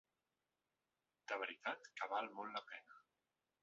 De 1.33 1.39
veritat 1.43 1.87
que 2.01 2.11
val 2.17 2.35
molt 2.41 2.61
la 2.61 2.67
pena. 2.75 3.03